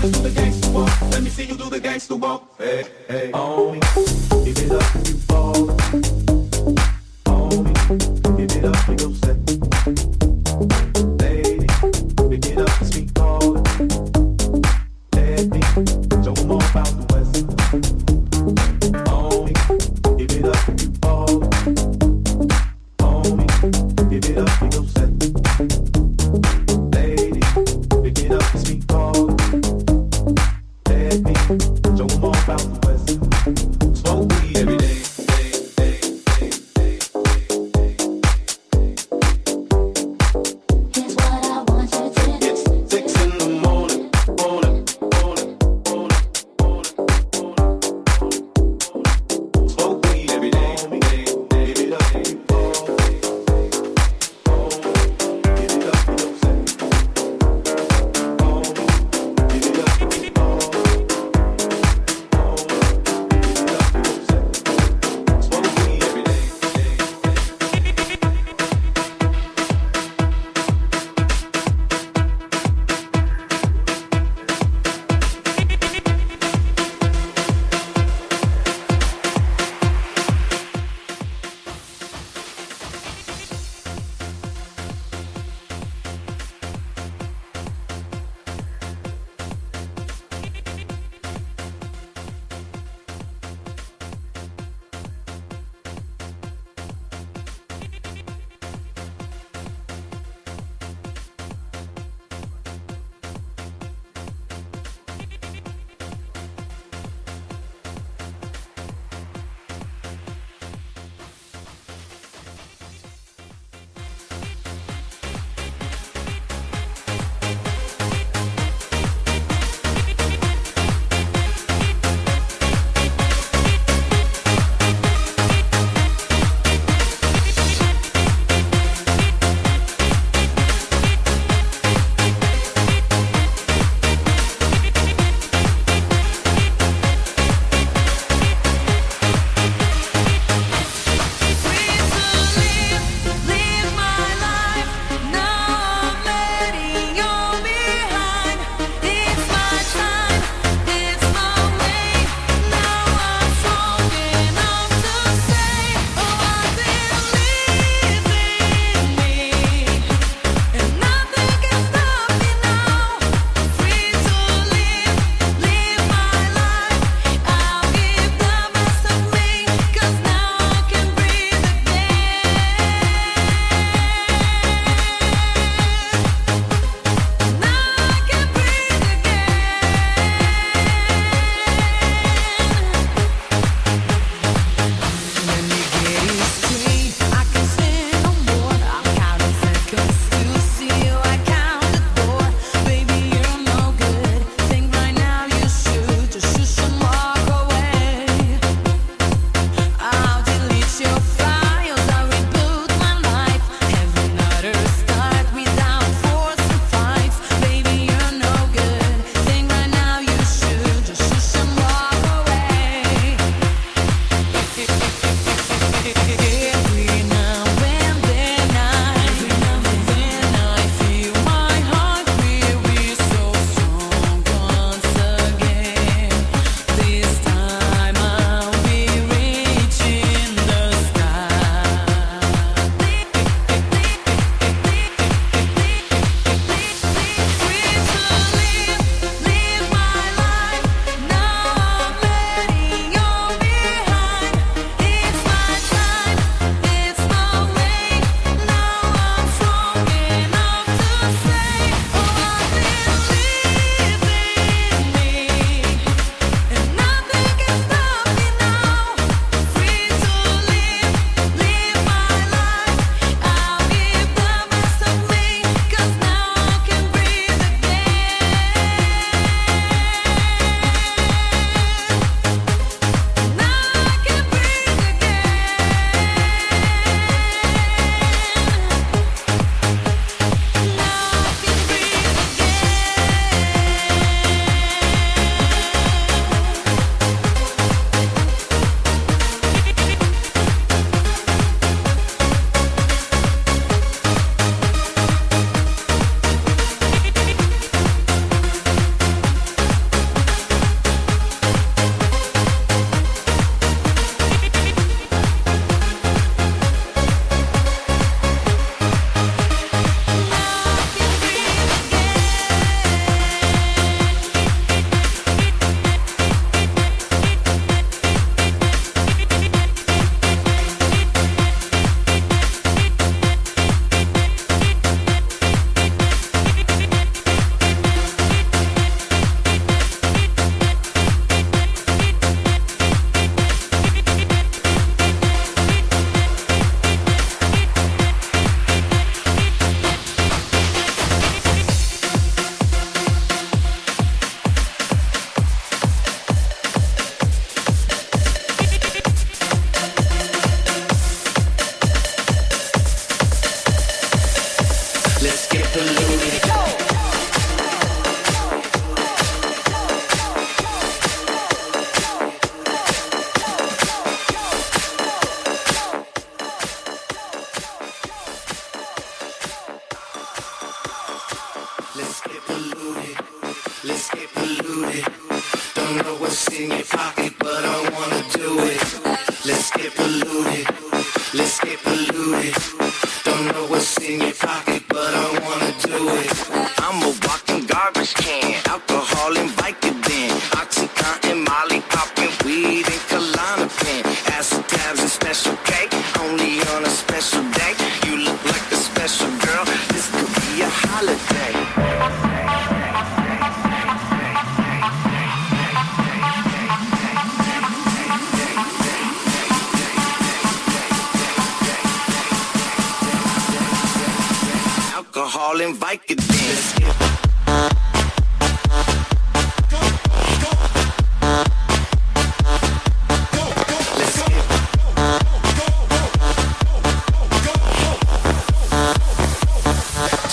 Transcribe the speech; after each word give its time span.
the 0.00 0.32
gangster 0.34 0.70
walk. 0.70 1.00
Let 1.10 1.22
me 1.22 1.30
see 1.30 1.44
you 1.44 1.56
do 1.56 1.68
the 1.68 1.80
gangster 1.80 2.16
walk. 2.16 2.56
Hey, 2.58 2.84
hey. 3.08 3.30
Oh, 3.34 3.72
give 4.44 4.58
it 4.58 4.72
up. 4.72 5.21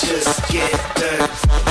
just 0.10 0.50
get 0.50 0.72
done. 0.96 1.69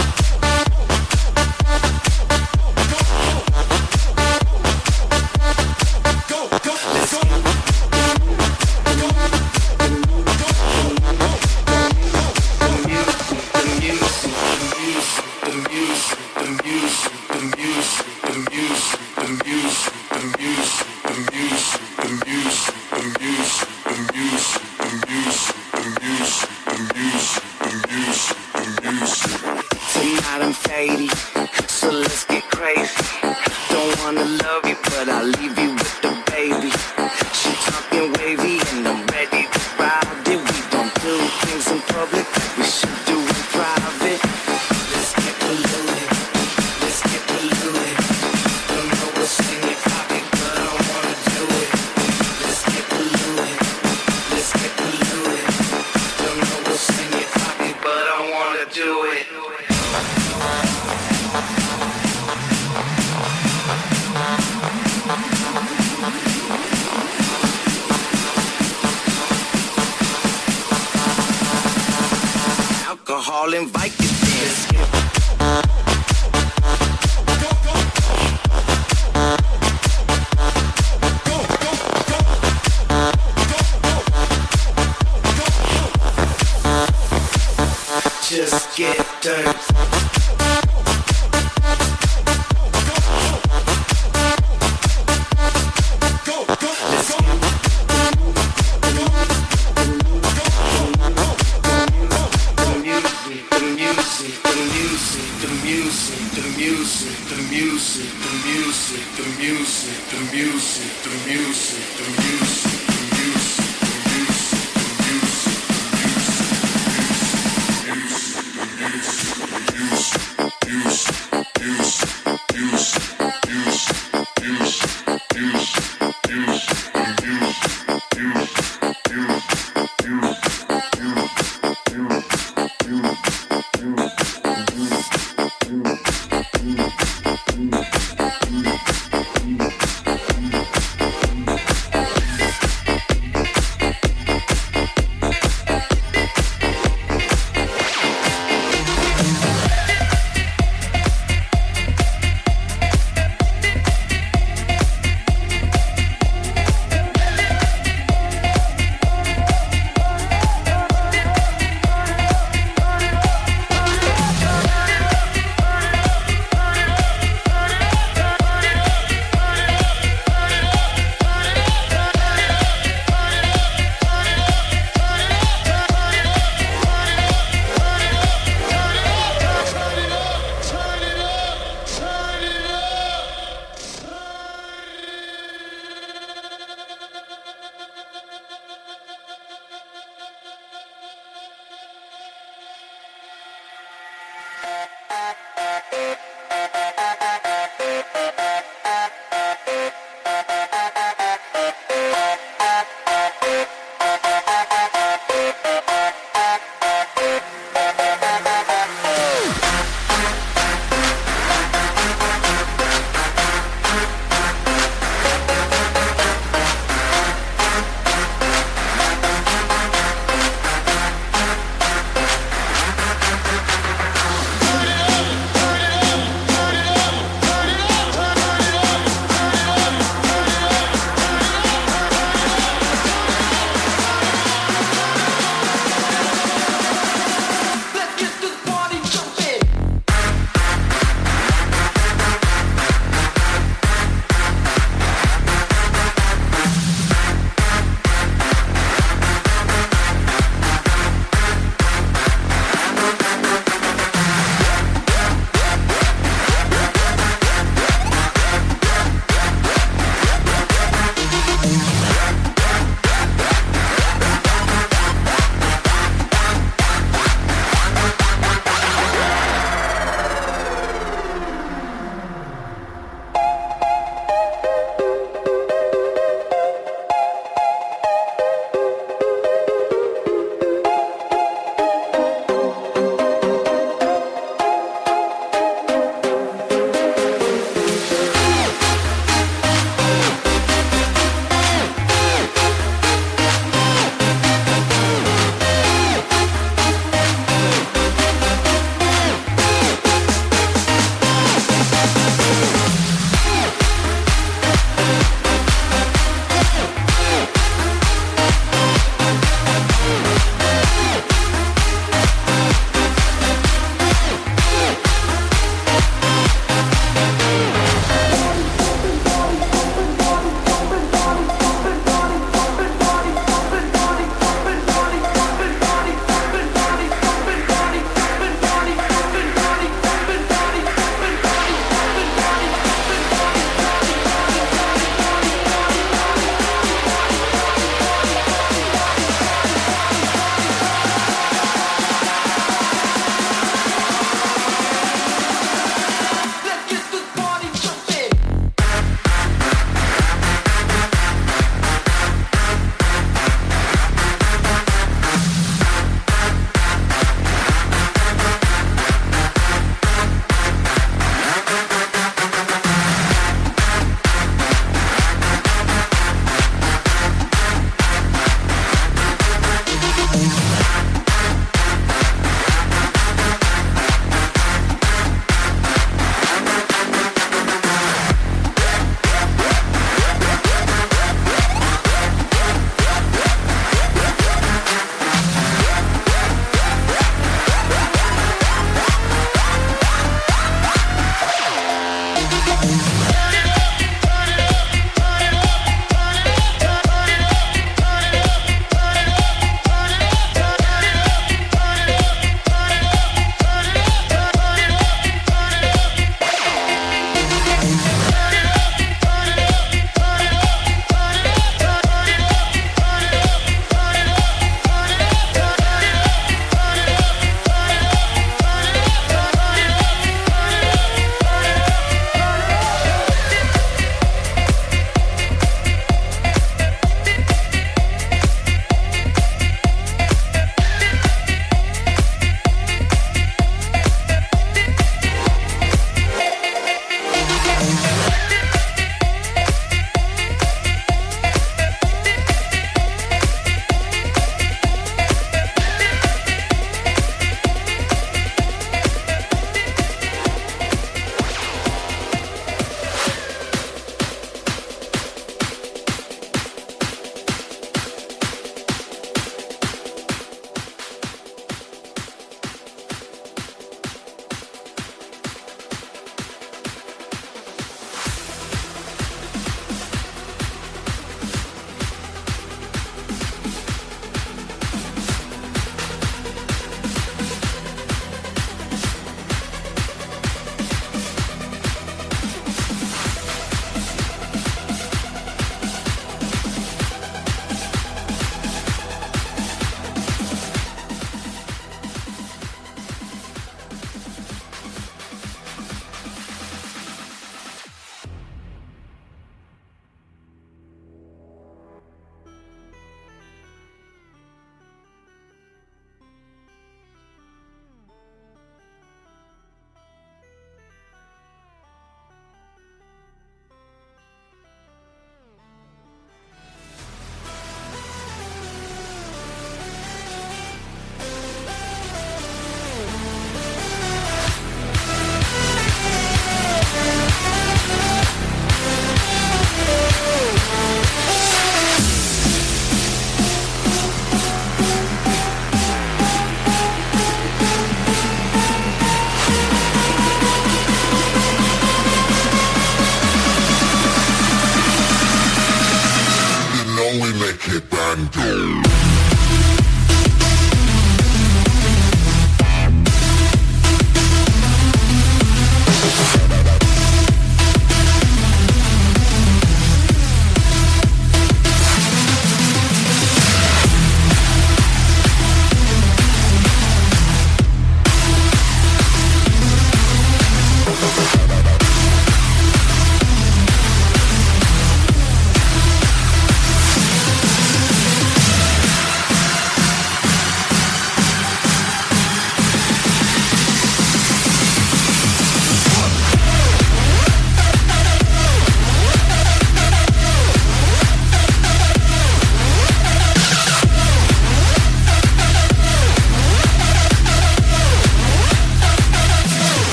music, 105.68 106.18
the 106.32 106.48
music, 106.56 107.18
the 107.28 107.36
music, 107.52 108.08
the 108.24 108.32
music, 108.48 109.04
the 109.18 109.24
music, 109.28 109.28
the 109.28 109.28
music, 109.36 109.98
the 110.08 110.20
music, 110.32 110.90
the 111.04 111.10
music, 111.28 111.84
the 111.98 112.22
music. 112.22 112.57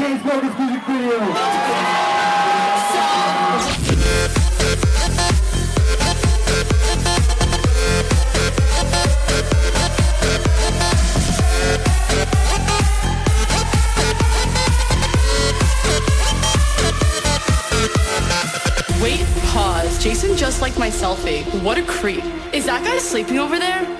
Music 0.00 0.22
video. 0.22 1.20
Wait, 19.02 19.26
pause. 19.52 20.02
Jason 20.02 20.34
just 20.34 20.62
liked 20.62 20.78
my 20.78 20.88
selfie. 20.88 21.46
Eh? 21.46 21.58
What 21.60 21.76
a 21.76 21.82
creep. 21.82 22.24
Is 22.54 22.64
that 22.64 22.82
guy 22.84 22.96
sleeping 22.96 23.38
over 23.38 23.58
there? 23.58 23.99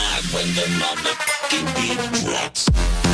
vibe 0.00 0.34
when 0.34 0.46
the 0.54 0.66
motherfucking 0.80 1.66
beat 1.76 2.24
drops. 2.24 3.09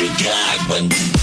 you 0.00 0.06
got 0.22 0.68
one. 0.70 1.17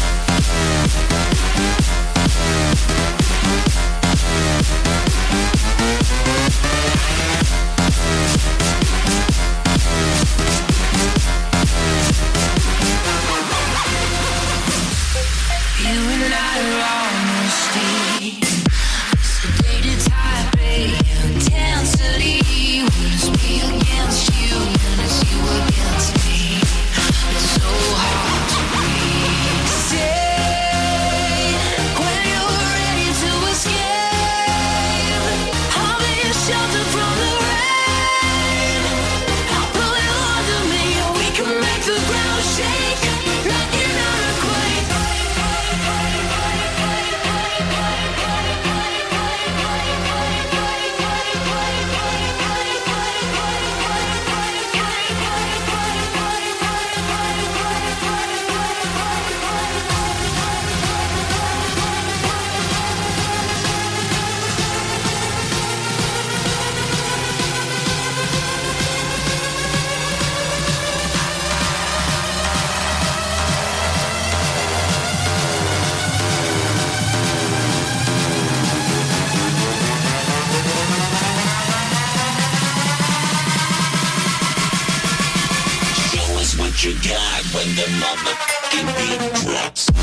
Mama, 87.88 88.34
give 88.72 88.84
me 88.84 89.30
drops. 89.44 89.95